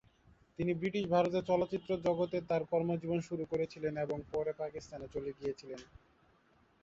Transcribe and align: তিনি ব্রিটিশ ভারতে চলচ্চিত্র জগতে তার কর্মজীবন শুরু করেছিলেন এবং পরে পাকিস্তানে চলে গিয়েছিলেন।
তিনি 0.59 0.71
ব্রিটিশ 0.75 1.03
ভারতে 1.07 1.39
চলচ্চিত্র 1.49 1.89
জগতে 2.05 2.37
তার 2.49 2.61
কর্মজীবন 2.71 3.19
শুরু 3.27 3.43
করেছিলেন 3.51 3.93
এবং 4.05 4.17
পরে 4.31 4.51
পাকিস্তানে 4.61 5.07
চলে 5.13 5.31
গিয়েছিলেন। 5.39 5.81